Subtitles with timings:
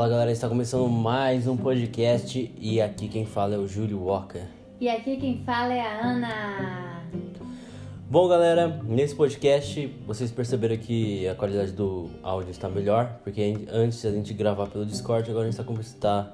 [0.00, 4.44] Fala galera, está começando mais um podcast e aqui quem fala é o Júlio Walker.
[4.80, 7.04] E aqui quem fala é a Ana.
[8.08, 14.02] Bom galera, nesse podcast vocês perceberam que a qualidade do áudio está melhor, porque antes
[14.06, 16.32] a gente gravar pelo Discord, agora a gente está, está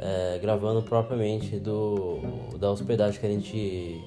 [0.00, 2.20] é, gravando propriamente do,
[2.58, 4.02] da hospedagem que a gente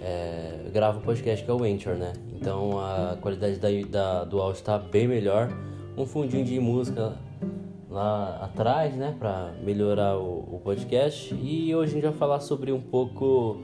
[0.00, 2.12] é, grava o podcast, que é o Anchor, né?
[2.40, 5.52] Então a qualidade da, da do áudio está bem melhor.
[5.98, 7.16] Um fundinho de música
[7.90, 11.34] lá atrás, né, para melhorar o, o, podcast.
[11.34, 13.62] E hoje a gente vai falar sobre um pouco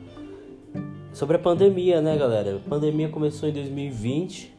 [1.12, 2.56] sobre a pandemia, né, galera?
[2.56, 4.52] A pandemia começou em 2020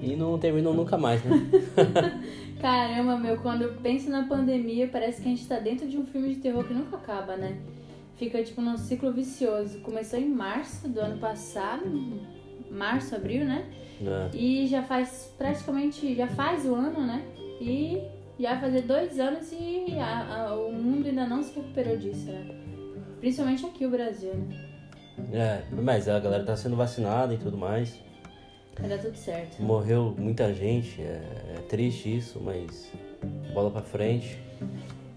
[0.00, 1.46] e não terminou nunca mais, né?
[2.60, 6.06] Caramba, meu, quando eu penso na pandemia, parece que a gente tá dentro de um
[6.06, 7.58] filme de terror que nunca acaba, né?
[8.16, 9.80] Fica tipo num ciclo vicioso.
[9.80, 11.84] Começou em março do ano passado,
[12.70, 13.66] março, abril, né?
[14.00, 14.36] É.
[14.36, 17.22] E já faz praticamente, já faz o ano, né?
[17.60, 18.00] E
[18.38, 22.26] já vai fazer dois anos e a, a, o mundo ainda não se recuperou disso,
[22.26, 22.46] né?
[23.20, 24.74] Principalmente aqui o Brasil, né?
[25.32, 27.98] É, mas a galera tá sendo vacinada e tudo mais.
[28.78, 29.62] Vai dar tudo certo.
[29.62, 31.22] Morreu muita gente, é,
[31.56, 32.90] é triste isso, mas
[33.52, 34.38] bola pra frente.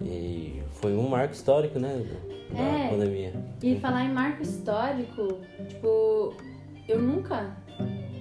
[0.01, 2.05] E foi um marco histórico, né?
[2.51, 3.33] Da é, pandemia.
[3.63, 6.35] E falar em marco histórico, tipo,
[6.87, 7.57] eu nunca,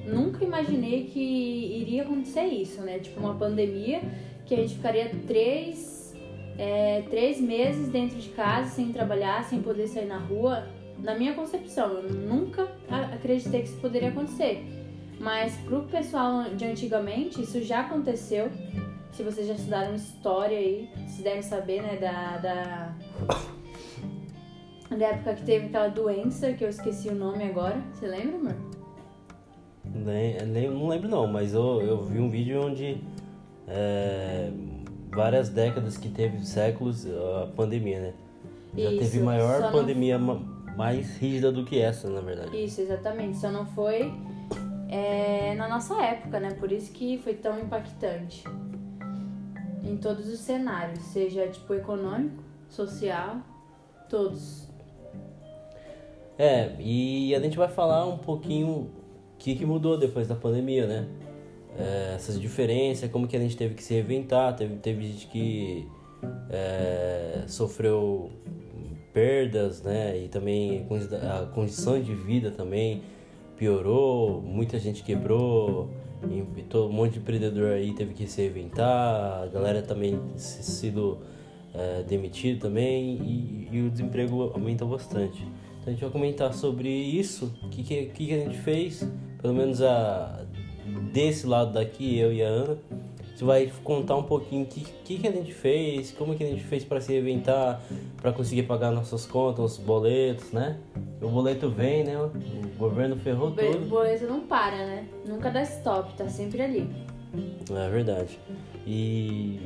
[0.06, 2.98] nunca imaginei que iria acontecer isso, né?
[2.98, 4.00] Tipo, uma pandemia
[4.47, 6.14] que a gente ficaria três,
[6.56, 10.66] é, três meses dentro de casa sem trabalhar, sem poder sair na rua.
[10.98, 12.69] Na minha concepção, eu nunca
[13.12, 14.64] acreditei que isso poderia acontecer.
[15.19, 18.51] Mas pro pessoal de antigamente, isso já aconteceu.
[19.12, 22.96] Se vocês já estudaram história aí, vocês devem saber, né, da, da,
[24.96, 27.83] da época que teve aquela doença, que eu esqueci o nome agora.
[27.92, 28.56] Você lembra, amor?
[29.85, 33.02] Nem, nem, não lembro não, mas eu, eu vi um vídeo onde
[33.69, 34.51] é,
[35.11, 38.15] várias décadas que teve, séculos, a pandemia, né?
[38.77, 40.41] Já Isso, teve maior pandemia não...
[40.77, 42.57] mais rígida do que essa, na verdade.
[42.63, 43.39] Isso, exatamente.
[43.39, 44.13] Só não foi
[44.89, 46.51] é, na nossa época, né?
[46.55, 48.45] Por isso que foi tão impactante.
[49.83, 53.37] Em todos os cenários, seja tipo econômico, social,
[54.09, 54.69] todos.
[56.39, 58.91] É, e a gente vai falar um pouquinho o
[59.39, 61.07] que, que mudou depois da pandemia, né?
[61.79, 65.87] É, essas diferenças, como que a gente teve que se reinventar, teve, teve gente que
[66.51, 68.31] é, sofreu
[69.13, 70.86] perdas, né, e também
[71.23, 73.03] a condição de vida também
[73.57, 75.89] piorou, muita gente quebrou,
[76.57, 81.19] e todo um monte de empreendedor aí teve que se reinventar, a galera também sido
[81.75, 85.42] é, demitido também e, e, o desemprego aumentou bastante.
[85.42, 89.07] Então a gente vai comentar sobre isso, o que, que, que a gente fez,
[89.41, 90.45] pelo menos a,
[91.13, 92.79] desse lado daqui, eu e a Ana.
[93.35, 96.47] Você vai contar um pouquinho o que, que, que, a gente fez, como que a
[96.47, 97.83] gente fez para se reinventar,
[98.23, 100.79] para conseguir pagar nossas contas, os boletos, né?
[101.20, 102.17] O boleto vem, né?
[102.19, 102.30] O
[102.79, 103.77] governo ferrou o tudo.
[103.77, 105.07] O boleto não para, né?
[105.27, 106.89] Nunca dá stop, tá sempre ali.
[107.70, 108.39] É verdade.
[108.86, 109.61] E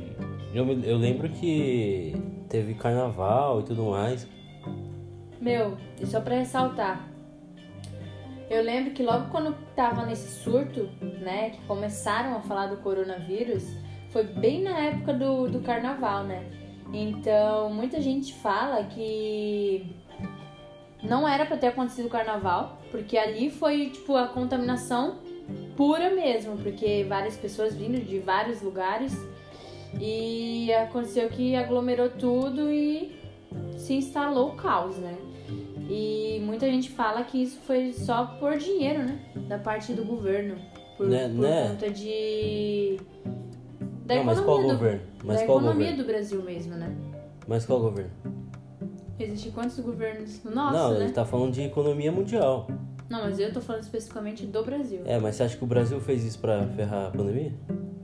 [0.53, 2.13] eu, eu lembro que
[2.49, 4.27] teve carnaval e tudo mais.
[5.39, 7.10] Meu, e só pra ressaltar,
[8.51, 13.63] eu lembro que logo quando tava nesse surto, né, que começaram a falar do coronavírus,
[14.09, 16.45] foi bem na época do, do carnaval, né?
[16.91, 19.95] Então, muita gente fala que
[21.01, 25.19] não era para ter acontecido o carnaval, porque ali foi tipo a contaminação
[25.77, 29.17] pura mesmo, porque várias pessoas vindo de vários lugares
[29.97, 33.15] e aconteceu que aglomerou tudo e
[33.77, 35.17] se instalou o caos, né?
[35.93, 39.19] E muita gente fala que isso foi só por dinheiro, né?
[39.49, 40.55] Da parte do governo.
[40.95, 41.67] Por, né, por né?
[41.67, 42.97] conta de.
[44.05, 45.01] Da Não, mas qual do, governo?
[45.21, 46.03] Mas da qual economia governo?
[46.03, 46.95] do Brasil mesmo, né?
[47.45, 48.11] Mas qual governo?
[49.19, 50.41] Existem quantos governos?
[50.45, 51.03] no Nosso, Não, né?
[51.03, 52.67] ele tá falando de economia mundial.
[53.09, 55.01] Não, mas eu tô falando especificamente do Brasil.
[55.03, 57.53] É, mas você acha que o Brasil fez isso pra ferrar a pandemia?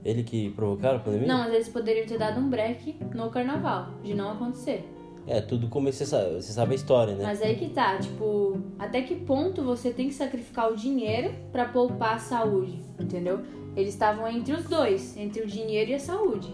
[0.04, 1.26] Ele que provocaram a pandemia?
[1.26, 4.86] Não, mas eles poderiam ter dado um break no carnaval, de não acontecer.
[5.28, 7.22] É, tudo como você sabe, você sabe a história, né?
[7.22, 11.66] Mas aí que tá, tipo, até que ponto você tem que sacrificar o dinheiro para
[11.66, 13.42] poupar a saúde, entendeu?
[13.76, 16.48] Eles estavam entre os dois, entre o dinheiro e a saúde.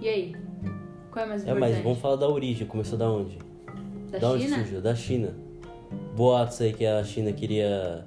[0.00, 0.36] E aí?
[1.12, 1.64] Qual é mais importante?
[1.64, 3.38] É, mas vamos falar da origem, começou da onde?
[4.10, 4.34] Da, da China?
[4.34, 4.80] onde surgiu?
[4.80, 5.34] Da China.
[6.16, 8.04] Boatos aí que a China queria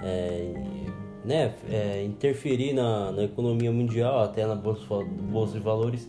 [0.00, 0.54] é,
[1.24, 6.08] né, é, interferir na, na economia mundial, até na bolsa, bolsa de valores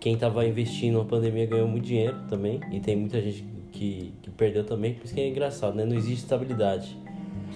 [0.00, 2.60] quem estava investindo na pandemia ganhou muito dinheiro também.
[2.70, 4.94] E tem muita gente que, que perdeu também.
[4.94, 5.84] Por isso que é engraçado, né?
[5.84, 6.96] Não existe estabilidade.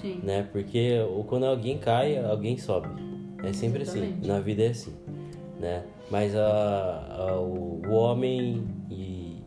[0.00, 0.20] Sim.
[0.22, 0.48] Né?
[0.50, 2.88] Porque quando alguém cai, alguém sobe.
[3.42, 3.98] É sempre assim.
[3.98, 4.20] Exatamente.
[4.20, 4.28] assim.
[4.28, 4.92] Na vida é assim.
[5.60, 5.84] Né?
[6.10, 9.42] Mas a, a o, o homem e,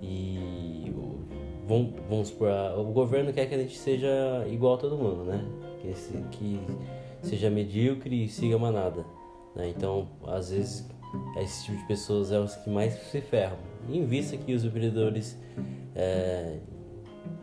[0.00, 1.20] e o,
[1.66, 5.24] vamos, vamos supor, a, o governo quer que a gente seja igual a todo mundo,
[5.24, 5.44] né?
[5.82, 5.92] Que,
[6.30, 6.60] que
[7.22, 9.04] seja medíocre e siga manada.
[9.54, 9.68] Né?
[9.76, 10.88] Então, às vezes,
[11.36, 13.56] esse tipo de pessoas é os que mais se ferram.
[13.88, 15.38] Em vista que os empreendedores
[15.94, 16.58] é,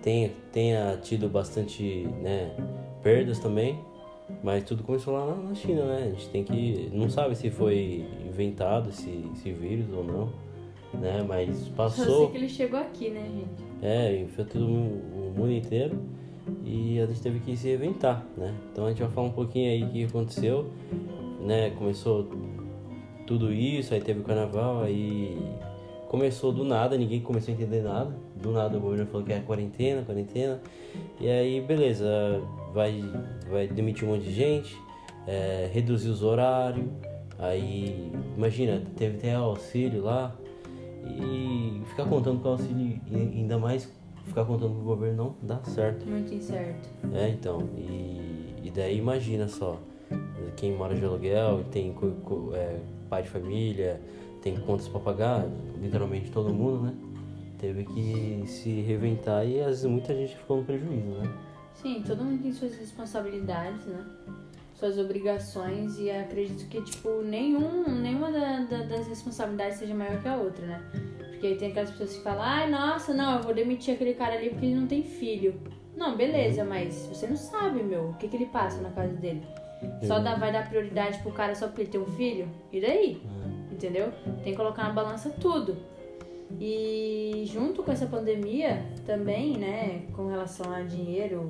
[0.01, 2.55] tenha, tenha tido bastante né,
[3.01, 3.79] perdas também,
[4.43, 6.03] mas tudo começou lá na China, né?
[6.07, 6.89] A gente tem que.
[6.93, 10.29] Não sabe se foi inventado esse, esse vírus ou não,
[10.99, 11.23] né?
[11.27, 12.05] Mas passou.
[12.05, 13.63] Eu sei que ele chegou aqui, né, gente?
[13.81, 15.99] É, infectou o mundo inteiro
[16.63, 18.53] e a gente teve que se inventar, né?
[18.71, 20.71] Então a gente vai falar um pouquinho aí o que aconteceu,
[21.41, 21.71] né?
[21.71, 22.29] Começou
[23.25, 25.37] tudo isso, aí teve o carnaval, aí
[26.09, 28.15] começou do nada, ninguém começou a entender nada.
[28.35, 30.61] Do nada o governo falou que era quarentena, quarentena.
[31.19, 32.07] E aí, beleza,
[32.73, 33.03] vai,
[33.49, 34.77] vai demitir um monte de gente,
[35.27, 36.85] é, reduzir os horários.
[37.37, 40.35] Aí, imagina, teve até auxílio lá.
[41.07, 43.91] E ficar contando com o auxílio, ainda mais
[44.25, 46.05] ficar contando com o governo não dá certo.
[46.05, 46.89] Muito incerto.
[47.13, 47.61] É, então.
[47.77, 49.79] E, e daí imagina só,
[50.55, 51.93] quem mora de aluguel, tem
[52.53, 52.79] é,
[53.09, 54.01] pai de família,
[54.41, 55.47] tem contas para pagar,
[55.81, 56.93] literalmente todo mundo, né?
[57.57, 61.33] Teve que se reventar e às vezes muita gente ficou no prejuízo, né?
[61.73, 64.05] Sim, todo mundo tem suas responsabilidades, né?
[64.75, 70.27] Suas obrigações e acredito que, tipo, nenhum, nenhuma da, da, das responsabilidades seja maior que
[70.27, 70.81] a outra, né?
[71.31, 74.49] Porque tem aquelas pessoas que falam, ai, nossa, não, eu vou demitir aquele cara ali
[74.49, 75.59] porque ele não tem filho.
[75.95, 79.41] Não, beleza, mas você não sabe, meu, o que, que ele passa na casa dele.
[80.03, 82.49] Só dá, vai dar prioridade pro cara só porque ele tem um filho?
[82.71, 83.21] E daí?
[83.23, 83.45] Uhum
[83.75, 84.11] entendeu?
[84.43, 85.77] Tem que colocar na balança tudo.
[86.59, 91.49] E junto com essa pandemia também, né, com relação a dinheiro,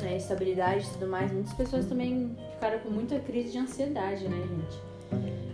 [0.00, 4.36] né, estabilidade e tudo mais, muitas pessoas também ficaram com muita crise de ansiedade, né,
[4.36, 4.86] gente?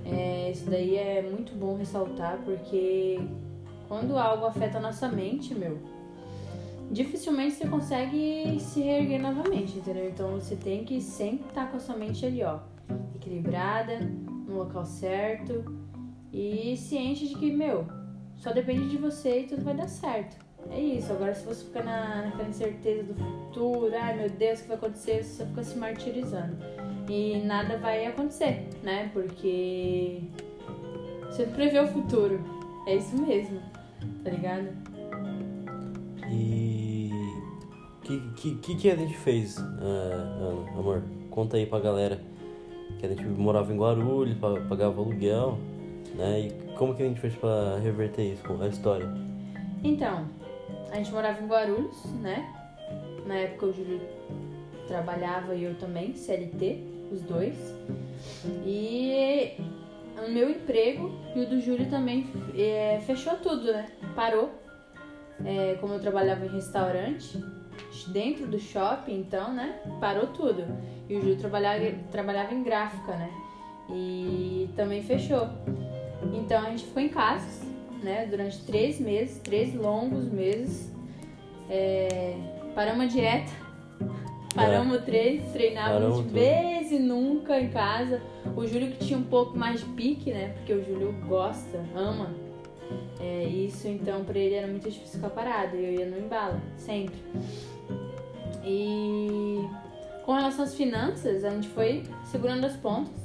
[0.04, 3.20] É, isso daí é muito bom ressaltar porque
[3.88, 5.78] quando algo afeta a nossa mente, meu,
[6.92, 10.08] dificilmente você consegue se reerguer novamente, entendeu?
[10.08, 12.58] Então você tem que sempre estar com a sua mente ali, ó,
[13.14, 15.64] equilibrada, no local certo
[16.30, 17.86] e ciente de que, meu,
[18.36, 20.36] só depende de você e tudo vai dar certo.
[20.70, 21.12] É isso.
[21.12, 24.76] Agora, se você ficar na, naquela incerteza do futuro, ai meu Deus, o que vai
[24.76, 25.24] acontecer?
[25.24, 26.56] Você só fica se martirizando.
[27.08, 29.10] E nada vai acontecer, né?
[29.12, 30.22] Porque
[31.26, 32.40] você prevê o futuro.
[32.86, 33.60] É isso mesmo,
[34.22, 34.81] tá ligado?
[38.02, 41.04] O que, que, que a gente fez, uh, amor?
[41.31, 42.20] Conta aí pra galera
[42.99, 44.37] que a gente morava em Guarulhos,
[44.69, 45.56] pagava aluguel,
[46.16, 46.40] né?
[46.40, 49.08] E como que a gente fez para reverter isso, a história?
[49.84, 50.26] Então,
[50.90, 52.52] a gente morava em Guarulhos, né?
[53.25, 54.00] Na época o Júlio
[54.88, 56.82] trabalhava e eu também, CLT,
[57.12, 57.54] os dois.
[58.66, 59.52] E
[60.19, 62.26] o meu emprego e o do Júlio também
[62.56, 63.87] é, fechou tudo, né?
[64.16, 64.50] Parou.
[65.44, 67.43] É, como eu trabalhava em restaurante,
[68.08, 69.80] dentro do shopping, então, né?
[70.00, 70.64] Parou tudo.
[71.08, 73.30] E o Júlio trabalhava, trabalhava em gráfica, né?
[73.90, 75.49] E também fechou.
[76.32, 77.47] Então a gente ficou em casa,
[78.02, 78.26] né?
[78.26, 80.92] Durante três meses, três longos meses.
[81.68, 82.37] É,
[82.75, 83.52] paramos a dieta,
[84.54, 88.20] paramos o treino, treinávamos de vez e nunca em casa.
[88.56, 90.54] O Júlio que tinha um pouco mais de pique, né?
[90.56, 92.41] Porque o Júlio gosta, ama
[93.20, 95.76] é, isso, então pra ele era muito difícil ficar parado.
[95.76, 97.16] Eu ia no embalo, sempre.
[98.64, 99.61] E
[100.25, 103.22] com relação às finanças, a gente foi segurando as pontas.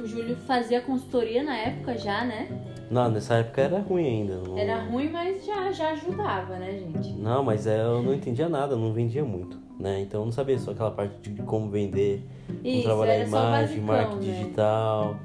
[0.00, 2.48] O Júlio fazia consultoria na época já, né?
[2.90, 4.36] Não, nessa época era ruim ainda.
[4.36, 4.56] Não...
[4.56, 7.12] Era ruim, mas já, já ajudava, né, gente?
[7.12, 10.00] Não, mas é, eu não entendia nada, não vendia muito, né?
[10.00, 13.80] Então eu não sabia só aquela parte de como vender, como Isso, trabalhar a imagem,
[13.80, 14.32] marketing né?
[14.32, 15.16] digital,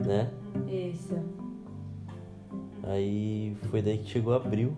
[0.00, 0.30] né?
[0.66, 1.45] Isso.
[2.86, 4.72] Aí foi daí que chegou abril,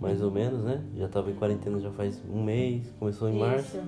[0.00, 0.82] mais ou menos, né?
[0.96, 3.40] Já tava em quarentena já faz um mês, começou em Isso.
[3.40, 3.78] março.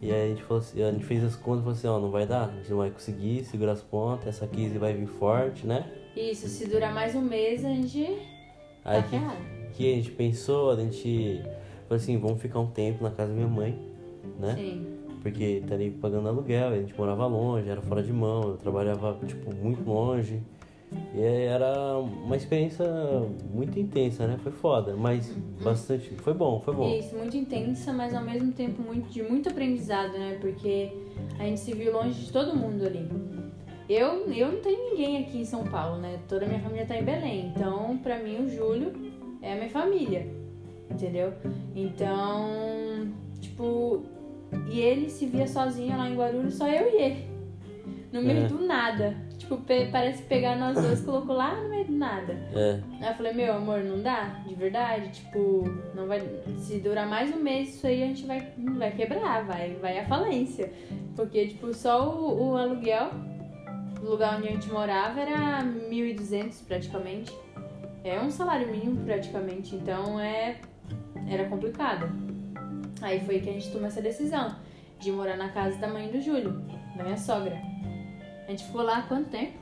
[0.00, 1.98] E aí a gente, falou assim, a gente fez as contas e falou assim, ó,
[1.98, 5.06] não vai dar, a gente não vai conseguir, segura as pontas, essa crise vai vir
[5.06, 5.90] forte, né?
[6.16, 8.18] Isso, se durar mais um mês, a gente
[8.84, 11.40] aí tá que, que a gente pensou, a gente
[11.88, 13.78] falou assim, vamos ficar um tempo na casa da minha mãe,
[14.38, 14.54] né?
[14.56, 14.86] Sim.
[15.22, 19.54] Porque estaria pagando aluguel, a gente morava longe, era fora de mão, eu trabalhava, tipo,
[19.54, 20.42] muito longe.
[21.14, 22.84] E era uma experiência
[23.52, 24.36] muito intensa, né?
[24.42, 26.10] Foi foda, mas bastante.
[26.16, 26.92] Foi bom, foi bom.
[26.92, 30.38] Isso, muito intensa, mas ao mesmo tempo muito, de muito aprendizado, né?
[30.40, 30.92] Porque
[31.38, 33.08] a gente se viu longe de todo mundo ali.
[33.88, 36.18] Eu, eu não tenho ninguém aqui em São Paulo, né?
[36.28, 37.52] Toda a minha família tá em Belém.
[37.54, 38.92] Então, pra mim, o Júlio
[39.42, 40.26] é a minha família.
[40.90, 41.32] Entendeu?
[41.74, 43.08] Então,
[43.40, 44.02] tipo.
[44.70, 47.26] E ele se via sozinho lá em Guarulhos, só eu e ele.
[48.12, 48.46] No meio é.
[48.46, 49.60] do nada Tipo,
[49.92, 52.32] parece pegar nós dois e colocou lá no meio do nada.
[52.54, 52.80] É.
[53.02, 56.20] Aí eu falei, meu amor, não dá, de verdade, tipo, não vai.
[56.56, 60.06] Se durar mais um mês, isso aí a gente vai, vai quebrar, vai, vai à
[60.06, 60.72] falência.
[61.14, 63.10] Porque, tipo, só o, o aluguel,
[64.00, 67.30] o lugar onde a gente morava era 1.200 praticamente.
[68.02, 70.56] É um salário mínimo praticamente, então é.
[71.28, 72.10] Era complicado.
[73.02, 74.56] Aí foi que a gente tomou essa decisão
[74.98, 76.52] de morar na casa da mãe do Júlio,
[76.96, 77.73] da minha sogra.
[78.46, 79.58] A gente ficou lá há quanto tempo?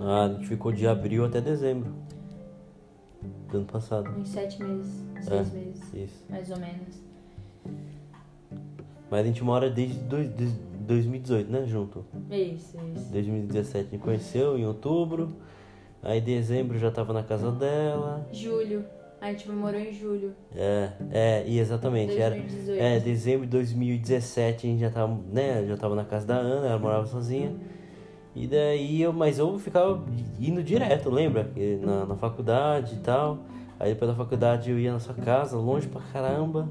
[0.00, 1.92] Ah, a gente ficou de abril até dezembro.
[3.50, 4.10] Do ano passado.
[4.10, 5.22] Uns sete meses, É.
[5.22, 5.94] seis meses.
[5.94, 6.24] Isso.
[6.28, 7.00] mais ou menos.
[9.10, 11.64] Mas a gente mora desde dois, desde 2018, né?
[11.66, 12.04] Junto.
[12.30, 13.10] Isso, isso.
[13.12, 15.32] 2017 a gente conheceu em outubro.
[16.02, 18.28] Aí em dezembro já tava na casa dela.
[18.32, 18.84] Julho.
[19.26, 22.14] A gente morou em julho É, é, e exatamente.
[22.14, 22.80] de Era, 2018.
[22.80, 25.64] é, dezembro de 2017 a gente já tava, né?
[25.66, 27.52] Já tava na casa da Ana, ela morava sozinha.
[28.36, 30.00] E daí eu, mas eu ficava
[30.38, 31.50] indo direto, lembra?
[31.80, 33.38] Na, na faculdade e tal.
[33.80, 36.68] Aí depois da faculdade eu ia na sua casa, longe pra caramba.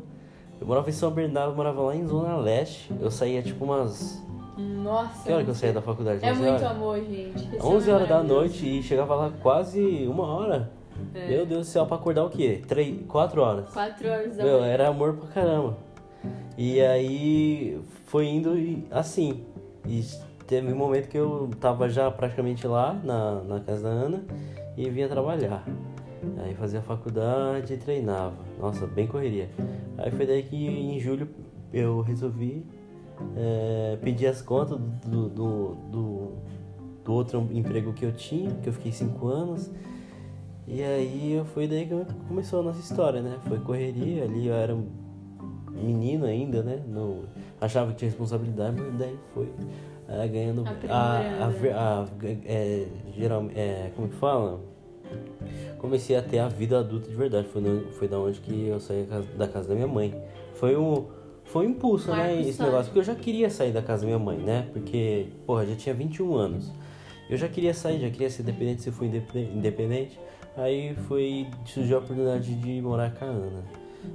[0.61, 2.89] Eu morava em São Bernardo, morava lá em Zona Leste.
[3.01, 4.23] Eu saía tipo umas.
[4.57, 5.23] Nossa.
[5.25, 6.23] Que hora que eu saía da faculdade?
[6.23, 6.71] É 11 muito horas?
[6.71, 7.49] amor, gente.
[7.57, 10.71] 11 homem é horas da noite e chegava lá quase uma hora.
[11.13, 11.27] É.
[11.29, 12.61] Meu Deus do céu, pra acordar o quê?
[12.67, 13.69] Três, quatro horas.
[13.73, 14.71] Quatro horas da Meu, manhã.
[14.71, 15.77] era amor pra caramba.
[16.57, 19.43] E aí foi indo e- assim.
[19.87, 20.03] E
[20.47, 24.23] teve um momento que eu tava já praticamente lá na, na casa da Ana
[24.77, 25.63] e vinha trabalhar.
[26.43, 28.33] Aí fazia faculdade e treinava.
[28.59, 29.49] Nossa, bem correria.
[29.97, 31.27] Aí foi daí que em julho
[31.71, 32.65] eu resolvi
[33.35, 36.31] é, pedir as contas do, do, do,
[37.03, 39.69] do outro emprego que eu tinha, que eu fiquei cinco anos.
[40.67, 43.37] E aí foi daí que começou a nossa história, né?
[43.47, 44.87] Foi correria, ali eu era um
[45.73, 46.81] menino ainda, né?
[46.87, 47.19] Não,
[47.61, 49.49] achava que tinha responsabilidade, mas daí foi
[50.07, 51.19] é, ganhando a,
[51.77, 52.07] a, a-
[52.45, 54.59] é, geral, é, como que fala?
[55.77, 57.47] Comecei a ter a vida adulta de verdade.
[57.49, 59.07] Foi, no, foi da onde que eu saí
[59.37, 60.15] da casa, da minha mãe.
[60.55, 61.05] Foi um,
[61.43, 62.17] foi um impulso, né?
[62.17, 62.85] Marco Esse negócio.
[62.85, 64.67] Porque eu já queria sair da casa da minha mãe, né?
[64.73, 66.71] Porque, porra, já tinha 21 anos.
[67.29, 70.19] Eu já queria sair, já queria ser independente se eu fui independente.
[70.57, 73.63] Aí foi, surgiu a oportunidade de morar com a Ana.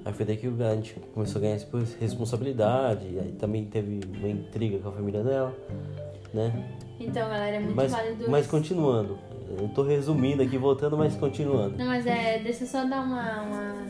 [0.05, 1.69] Aí foi daí que a gente começou a ganhar essa
[2.01, 3.07] responsabilidade.
[3.19, 5.55] Aí também teve uma intriga com a família dela,
[6.33, 6.53] né?
[6.99, 8.31] Então, galera, é muito Mas, válido.
[8.31, 9.19] mas continuando.
[9.59, 11.77] Eu tô resumindo aqui, voltando, mas continuando.
[11.77, 12.39] Não, mas é.
[12.39, 13.43] Deixa eu só dar uma.
[13.43, 13.87] uma-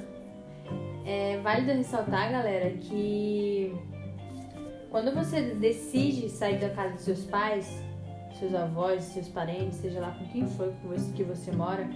[1.04, 3.75] É válido ressaltar, galera, que
[4.90, 7.83] quando você decide sair da casa dos seus pais,
[8.38, 10.73] seus avós, seus parentes, seja lá com quem for
[11.14, 11.88] que você mora,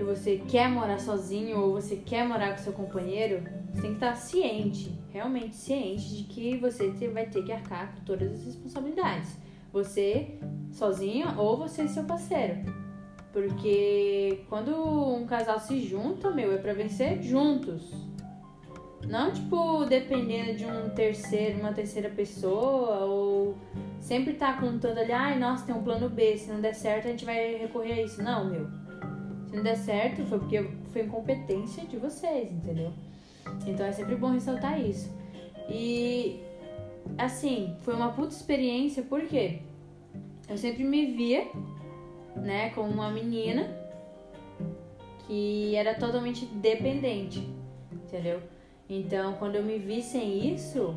[0.00, 3.42] e você quer morar sozinho ou você quer morar com seu companheiro,
[3.72, 8.04] você tem que estar ciente, realmente ciente de que você vai ter que arcar com
[8.04, 9.36] todas as responsabilidades.
[9.72, 10.38] Você
[10.72, 12.56] sozinho ou você e seu parceiro.
[13.32, 17.92] Porque quando um casal se junta, meu, é pra vencer juntos.
[19.06, 23.56] Não, tipo, dependendo de um terceiro, uma terceira pessoa, ou
[23.98, 27.10] sempre tá contando ali, ai, nossa, tem um plano B, se não der certo a
[27.10, 28.22] gente vai recorrer a isso.
[28.22, 28.68] Não, meu.
[29.50, 32.92] Se não der certo, foi porque foi incompetência de vocês, entendeu?
[33.66, 35.10] Então é sempre bom ressaltar isso.
[35.68, 36.40] E,
[37.18, 39.58] assim, foi uma puta experiência, por quê?
[40.48, 41.48] Eu sempre me via
[42.36, 43.76] né, como uma menina
[45.26, 47.48] que era totalmente dependente,
[47.92, 48.40] entendeu?
[48.88, 50.96] Então, quando eu me vi sem isso,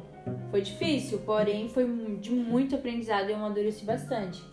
[0.52, 1.86] foi difícil, porém foi
[2.20, 4.44] de muito aprendizado e eu amadureci bastante.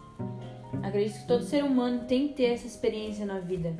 [0.83, 3.75] Acredito que todo ser humano tem que ter essa experiência na vida.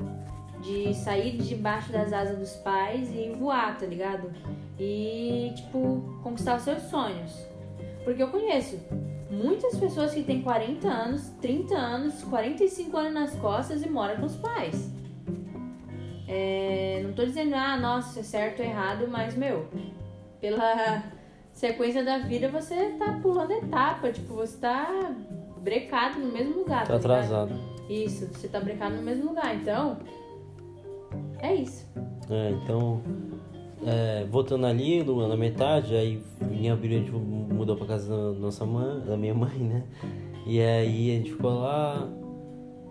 [0.61, 4.31] De sair debaixo das asas dos pais e voar, tá ligado?
[4.79, 7.31] E, tipo, conquistar os seus sonhos.
[8.03, 8.79] Porque eu conheço
[9.31, 14.25] muitas pessoas que têm 40 anos, 30 anos, 45 anos nas costas e moram com
[14.25, 14.91] os pais.
[16.27, 19.67] É, não tô dizendo, ah, nossa, é certo ou errado, mas, meu,
[20.39, 21.03] pela
[21.51, 25.13] sequência da vida você tá pulando etapa, tipo, você tá
[25.61, 26.87] brecado no mesmo lugar.
[26.87, 27.11] Tá ligado?
[27.11, 27.53] atrasado.
[27.89, 29.97] Isso, você tá brecado no mesmo lugar, então.
[31.39, 31.85] É isso.
[32.29, 33.01] É, então,
[33.85, 38.39] é, voltando ali, no- na metade, aí em abril a gente mudou pra casa da
[38.39, 39.83] nossa mãe, da minha mãe, né?
[40.45, 42.07] E aí a gente ficou lá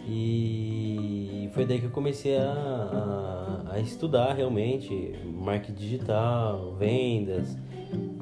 [0.08, 7.56] e foi daí que eu comecei a, a, a estudar realmente marketing digital, vendas,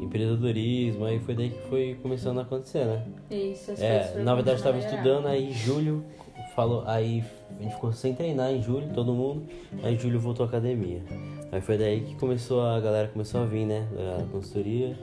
[0.01, 3.05] empreendedorismo, aí foi daí que foi começando a acontecer, né?
[3.31, 6.05] Isso, as É, na verdade estava estudando, aí julho
[6.55, 7.23] falou, aí
[7.59, 9.45] a gente ficou sem treinar em julho, todo mundo,
[9.83, 11.03] aí julho voltou à academia.
[11.51, 14.97] Aí foi daí que começou a galera começou a vir, né, da consultoria.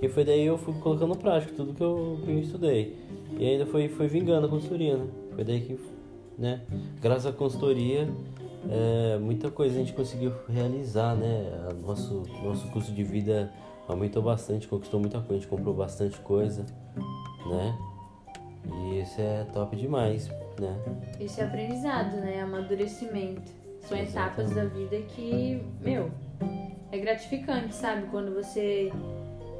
[0.00, 2.96] E foi daí eu fui colocando em prática tudo que eu, que eu estudei.
[3.38, 5.06] E ainda foi, foi vingando a consultoria, né?
[5.34, 5.78] Foi daí que,
[6.38, 6.62] né?
[7.00, 8.08] Graças à consultoria,
[8.68, 11.50] é, muita coisa a gente conseguiu realizar, né?
[11.84, 13.52] Nosso, nosso custo de vida
[13.88, 16.66] aumentou bastante, conquistou muita coisa, a gente comprou bastante coisa,
[17.46, 17.78] né?
[18.68, 20.28] E isso é top demais,
[20.58, 20.76] né?
[21.20, 22.40] Isso é aprendizado, né?
[22.40, 23.54] Amadurecimento.
[23.82, 26.10] São etapas da vida que, meu,
[26.90, 28.08] é gratificante, sabe?
[28.08, 28.90] Quando você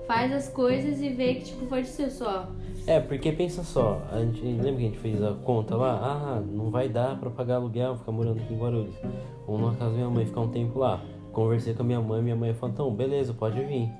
[0.06, 2.50] faz as coisas e vê que, tipo, pode ser só.
[2.86, 5.98] É, porque pensa só, a gente lembra que a gente fez a conta lá?
[6.00, 8.94] Ah, não vai dar pra pagar aluguel, ficar morando aqui em Guarulhos.
[9.44, 11.02] Ou na casa da minha mãe, ficar um tempo lá.
[11.32, 13.90] Conversei com a minha mãe, minha mãe falou, então, beleza, pode vir.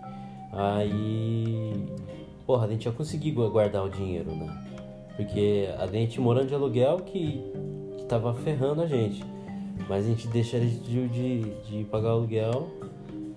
[0.52, 1.72] Aí,
[2.46, 4.56] porra, a gente já conseguiu guardar o dinheiro, né?
[5.16, 7.42] Porque a gente morando de aluguel que,
[7.98, 9.24] que tava ferrando a gente.
[9.88, 12.68] Mas a gente deixaria de, de, de pagar o aluguel.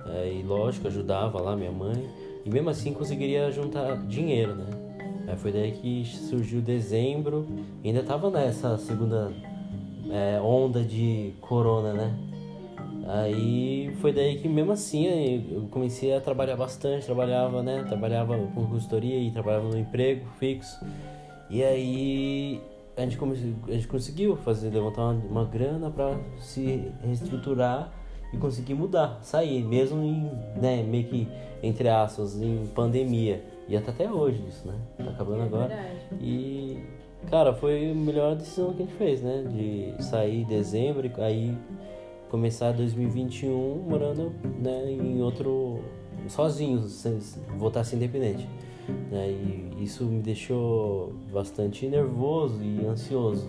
[0.05, 2.07] É, e lógico, ajudava lá minha mãe.
[2.45, 4.78] E mesmo assim conseguiria juntar dinheiro, né?
[5.29, 7.45] Aí foi daí que surgiu dezembro.
[7.85, 9.31] Ainda tava nessa segunda
[10.09, 12.17] é, onda de corona, né?
[13.07, 15.05] Aí foi daí que mesmo assim
[15.51, 17.83] eu comecei a trabalhar bastante, trabalhava, né?
[17.87, 20.83] Trabalhava com consultoria e trabalhava no emprego fixo.
[21.47, 22.61] E aí
[22.97, 23.17] a gente,
[23.67, 27.91] a gente conseguiu fazer, levantar uma, uma grana para se reestruturar
[28.33, 31.27] e conseguir mudar, sair, mesmo em, né, meio que,
[31.63, 33.43] entre aspas, em pandemia.
[33.69, 34.73] E até, até hoje isso, né?
[34.97, 35.67] Tá acabando É agora.
[35.67, 35.99] verdade.
[36.19, 36.83] E,
[37.29, 39.43] cara, foi a melhor decisão que a gente fez, né?
[39.47, 41.57] De sair em dezembro e aí
[42.29, 45.79] começar 2021 morando né, em outro.
[46.27, 47.19] sozinho, sem,
[47.57, 48.47] voltar a ser independente.
[49.11, 49.29] Né?
[49.29, 53.47] E isso me deixou bastante nervoso e ansioso,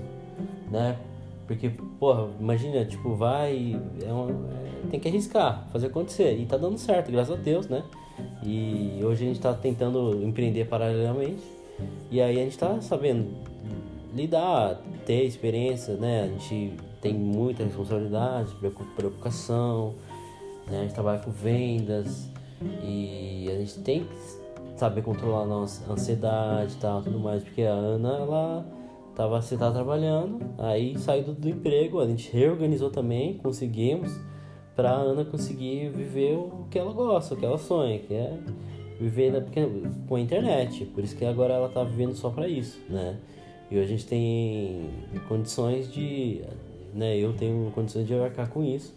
[0.70, 0.98] né?
[1.46, 3.74] Porque, porra, imagina, tipo, vai.
[4.02, 6.36] É é- tem que arriscar, fazer acontecer.
[6.38, 7.82] E tá dando certo, graças a Deus, né?
[8.42, 11.42] E hoje a gente tá tentando empreender paralelamente.
[12.10, 13.28] E aí a gente tá sabendo
[14.14, 16.24] lidar, ter experiência, né?
[16.24, 19.94] A gente tem muita responsabilidade, preocu- preocupação,
[20.70, 20.80] né?
[20.80, 22.28] A gente trabalha com vendas
[22.82, 24.40] e a gente tem que
[24.76, 28.66] saber controlar a nossa ansiedade e tal, tudo mais, porque a Ana, ela
[29.14, 29.40] tava,
[29.72, 34.10] trabalhando, aí saiu do emprego, a gente reorganizou também, conseguimos,
[34.76, 38.38] pra Ana conseguir viver o que ela gosta, o que ela sonha, que é
[38.98, 39.40] viver na,
[40.08, 40.84] com a internet.
[40.86, 43.16] Por isso que agora ela tá vivendo só pra isso, né?
[43.70, 44.90] E hoje a gente tem
[45.28, 46.42] condições de,
[46.94, 47.16] né?
[47.16, 48.94] Eu tenho condições de arcar com isso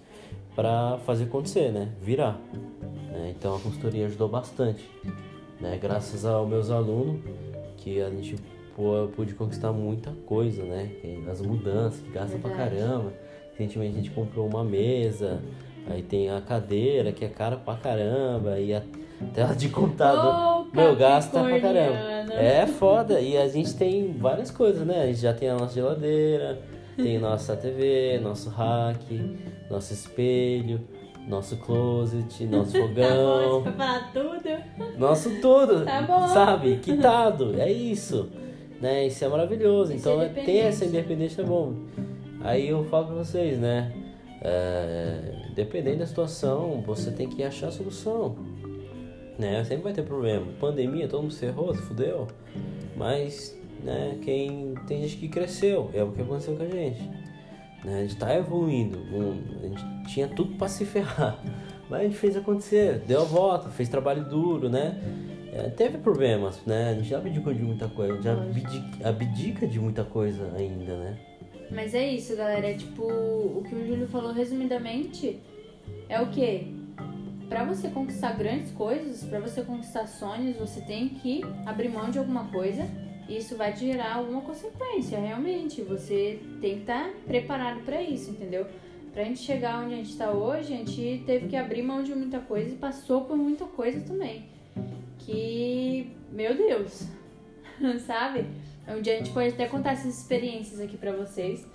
[0.55, 1.89] para fazer acontecer, né?
[2.01, 2.39] Virar.
[3.11, 3.33] né?
[3.37, 4.83] Então a consultoria ajudou bastante,
[5.59, 5.77] né?
[5.81, 7.21] Graças aos meus alunos
[7.77, 8.35] que a gente
[8.75, 10.91] pô, pude conquistar muita coisa, né?
[11.29, 12.75] As mudanças, que gasta pra Verdade.
[12.77, 13.13] caramba.
[13.53, 15.41] Recentemente a gente comprou uma mesa,
[15.89, 18.81] aí tem a cadeira que é cara pra caramba e a
[19.33, 20.65] tela de computador.
[20.71, 22.33] Ô, Meu, gasta pra caramba.
[22.33, 23.19] É foda.
[23.19, 25.03] E a gente tem várias coisas, né?
[25.03, 26.59] A gente já tem a nossa geladeira,
[26.95, 29.37] tem nossa TV, nosso rack,
[29.69, 30.81] nosso espelho,
[31.27, 34.99] nosso closet, nosso Tá bom, fogão, você vai falar tudo?
[34.99, 35.85] nosso tudo.
[35.85, 36.27] Tá bom.
[36.27, 36.77] Sabe?
[36.77, 37.59] Quitado.
[37.59, 38.29] É isso.
[38.81, 39.07] Né?
[39.07, 39.93] Isso é maravilhoso.
[39.93, 41.73] É Então tem essa independência é bom.
[42.43, 43.93] Aí eu falo pra vocês, né?
[44.41, 48.35] É, dependendo da situação, você tem que achar a solução.
[49.39, 49.63] Né?
[49.63, 50.45] Sempre vai ter problema.
[50.59, 52.27] Pandemia, todo mundo se ferrou, se fudeu.
[52.97, 57.01] Mas, né, quem tem gente que cresceu, é o que aconteceu com a gente.
[57.85, 57.99] Né?
[57.99, 58.99] A gente tá evoluindo.
[59.61, 61.41] a gente tinha tudo pra se ferrar.
[61.89, 64.99] Mas a gente fez acontecer, deu a volta, fez trabalho duro, né?
[65.53, 66.89] É, teve problemas, né?
[66.89, 70.51] A gente já abdicou de muita coisa, a gente já abdica, abdica de muita coisa
[70.57, 71.17] ainda, né?
[71.73, 72.67] Mas é isso, galera.
[72.67, 75.39] É tipo, o que o Júlio falou resumidamente
[76.07, 76.67] é o quê?
[77.49, 82.17] Pra você conquistar grandes coisas, pra você conquistar sonhos, você tem que abrir mão de
[82.17, 82.87] alguma coisa
[83.27, 85.81] e isso vai te gerar alguma consequência, realmente.
[85.81, 88.65] Você tem que estar preparado pra isso, entendeu?
[89.11, 92.15] Pra gente chegar onde a gente tá hoje, a gente teve que abrir mão de
[92.15, 94.45] muita coisa e passou por muita coisa também.
[95.19, 97.07] Que, meu Deus,
[98.05, 98.45] sabe?
[98.87, 101.65] Um dia a gente pode até contar essas experiências aqui pra vocês.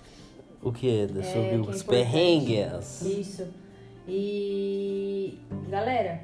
[0.61, 0.87] O que?
[0.89, 3.01] É, Sobre é os perrengues.
[3.01, 3.47] Isso.
[4.07, 5.37] E
[5.69, 6.21] galera,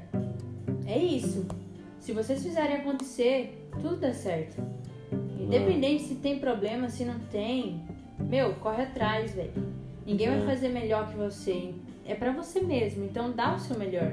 [0.86, 1.46] é isso.
[2.00, 4.62] Se vocês fizerem acontecer, tudo dá certo.
[5.40, 7.80] Independente se tem problema, se não tem,
[8.18, 9.52] meu, corre atrás, velho.
[10.04, 10.46] Ninguém vai É.
[10.46, 11.74] fazer melhor que você.
[12.04, 14.12] É pra você mesmo, então dá o seu melhor.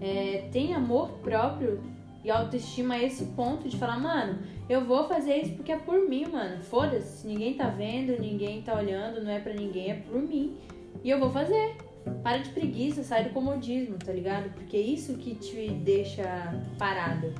[0.00, 1.80] É, tem amor próprio
[2.24, 6.08] e autoestima a esse ponto de falar, mano, eu vou fazer isso porque é por
[6.08, 6.62] mim, mano.
[6.62, 10.56] Foda-se, ninguém tá vendo, ninguém tá olhando, não é pra ninguém, é por mim.
[11.02, 11.76] E eu vou fazer.
[12.22, 14.52] Para de preguiça, sai do comodismo, tá ligado?
[14.54, 17.32] Porque é isso que te deixa parado.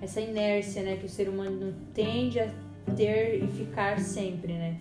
[0.00, 2.50] Essa inércia, né, que o ser humano tende a
[2.96, 4.76] ter e ficar sempre, né?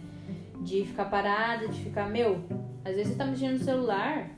[0.61, 2.43] De ficar parado, de ficar, meu,
[2.83, 4.29] às vezes você tá mexendo no celular,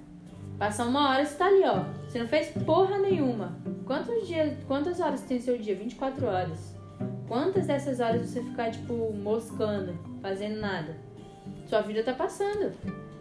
[0.58, 1.84] passa uma hora você tá ali, ó.
[2.08, 3.58] Você não fez porra nenhuma.
[3.86, 5.76] Quantos dias, quantas horas tem seu dia?
[5.76, 6.76] 24 horas.
[7.28, 10.96] Quantas dessas horas você ficar, tipo, moscando, fazendo nada?
[11.68, 12.72] Sua vida tá passando.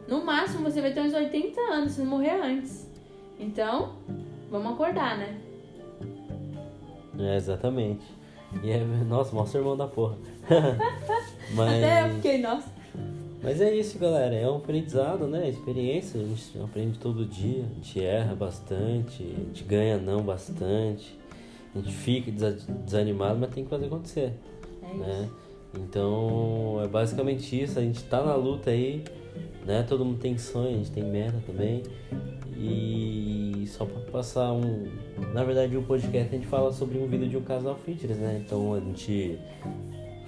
[0.07, 2.91] No máximo você vai ter uns 80 anos se não morrer antes.
[3.39, 3.97] Então,
[4.51, 5.41] vamos acordar, né?
[7.19, 8.05] É, exatamente.
[8.63, 10.17] E é, nossa, mostra o irmão da porra.
[11.55, 11.69] Mas...
[11.73, 12.69] Até eu fiquei, nossa.
[13.45, 14.35] Mas é isso, galera.
[14.35, 15.51] É um aprendizado, né?
[15.51, 16.19] Experiência.
[16.19, 17.63] A gente aprende todo dia.
[17.63, 19.23] A gente erra bastante.
[19.23, 21.15] A gente ganha não bastante.
[21.75, 24.33] A gente fica desanimado, mas tem que fazer acontecer.
[24.83, 25.31] É né?
[25.79, 27.79] Então, é basicamente isso.
[27.79, 29.05] A gente tá na luta aí.
[29.67, 29.83] Né?
[29.87, 31.83] Todo mundo tem sonho, a gente tem meta também.
[32.57, 34.89] E só para passar um.
[35.35, 38.43] Na verdade, o podcast a gente fala sobre um vídeo de um casal fitness, né?
[38.43, 39.39] Então a gente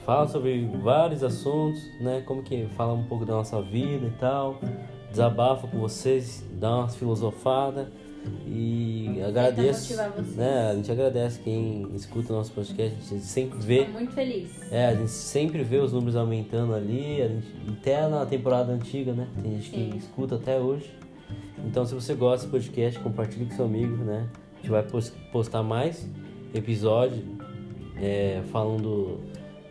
[0.06, 2.22] fala sobre vários assuntos, né?
[2.24, 4.60] Como que fala um pouco da nossa vida e tal,
[5.10, 7.88] desabafa com vocês, dá umas filosofadas
[8.46, 9.96] e agradeço,
[10.36, 10.70] né?
[10.70, 13.86] A gente agradece quem escuta o nosso podcast, a gente sempre vê.
[13.88, 14.72] Muito feliz.
[14.72, 19.12] É, a gente sempre vê os números aumentando ali, a gente, até na temporada antiga,
[19.12, 19.26] né?
[19.42, 19.90] Tem gente Sim.
[19.90, 20.88] que escuta até hoje.
[21.64, 24.28] Então, se você gosta do podcast, compartilhe com seu amigo, né?
[24.54, 24.84] A gente vai
[25.32, 26.08] postar mais
[26.54, 27.24] episódios
[28.00, 29.20] é, falando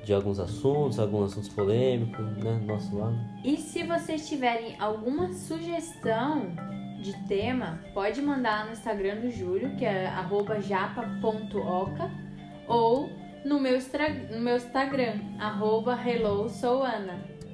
[0.06, 2.62] de alguns assuntos, alguns assuntos polêmicos, né?
[2.63, 3.18] Nosso lado.
[3.44, 6.52] E se vocês tiverem alguma sugestão
[7.02, 10.13] de tema, pode mandar no Instagram do Júlio, que é
[10.62, 12.12] japa.oca,
[12.68, 13.10] ou
[13.44, 13.80] no meu,
[14.32, 15.98] no meu Instagram, arroba.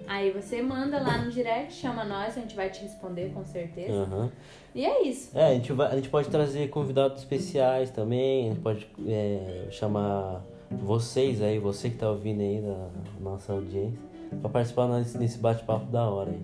[0.08, 3.94] Aí você manda lá no direct, chama nós, a gente vai te responder com certeza.
[3.94, 4.30] Uhum.
[4.76, 5.38] E é isso.
[5.38, 9.68] É, a gente, vai, a gente pode trazer convidados especiais também, a gente pode é,
[9.72, 14.00] chamar vocês aí, você que tá ouvindo aí da nossa audiência,
[14.40, 16.42] para participar nesse, bate-papo da hora aí.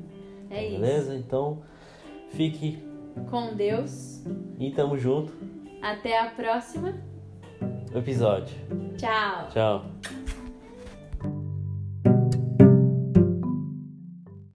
[0.50, 0.80] É isso.
[0.80, 1.16] Beleza?
[1.16, 1.62] Então,
[2.32, 2.84] fique
[3.30, 4.24] com Deus.
[4.60, 5.34] E tamo junto.
[5.82, 6.96] Até a próxima
[7.96, 8.56] episódio.
[8.98, 9.50] Tchau.
[9.50, 9.86] Tchau.